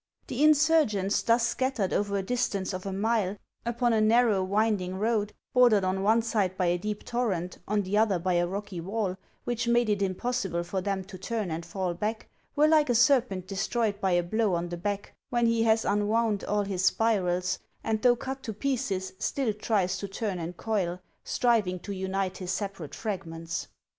The 0.25 0.43
insurgents, 0.43 1.21
thus 1.21 1.45
scattered 1.45 1.93
over 1.93 2.17
a 2.17 2.23
distance 2.23 2.73
of 2.73 2.87
a 2.87 2.91
mile, 2.91 3.37
upon 3.67 3.93
a 3.93 4.01
narrow, 4.01 4.43
winding 4.43 4.95
road, 4.95 5.31
bordered 5.53 5.83
on 5.83 6.01
one 6.01 6.23
side 6.23 6.57
by 6.57 6.65
a 6.65 6.77
deep 6.79 7.03
torrent, 7.03 7.59
on 7.67 7.83
the 7.83 7.99
other 7.99 8.17
by 8.17 8.33
a 8.33 8.47
rocky 8.47 8.81
wall, 8.81 9.15
which 9.43 9.67
made 9.67 9.89
it 9.89 10.01
impossible 10.01 10.63
for 10.63 10.81
them 10.81 11.03
to 11.03 11.19
turn 11.19 11.51
and 11.51 11.63
fall 11.67 11.93
back, 11.93 12.27
were 12.55 12.67
like 12.67 12.89
a 12.89 12.95
ser 12.95 13.21
pent 13.21 13.45
destroyed 13.45 14.01
by 14.01 14.13
a 14.13 14.23
blow 14.23 14.55
on 14.55 14.69
the 14.69 14.75
back, 14.77 15.13
when 15.29 15.45
lie 15.47 15.61
has 15.65 15.85
un 15.85 16.07
wound 16.07 16.43
all 16.45 16.63
his 16.63 16.83
spirals, 16.83 17.59
and, 17.83 18.01
though 18.01 18.15
cut 18.15 18.41
to 18.41 18.53
pieces, 18.53 19.13
still 19.19 19.53
tries 19.53 19.99
to 19.99 20.07
turn 20.07 20.39
and 20.39 20.57
coil, 20.57 20.99
striving 21.23 21.77
to 21.77 21.93
unite 21.93 22.39
his 22.39 22.49
separate 22.49 22.95
fragments. 22.95 23.67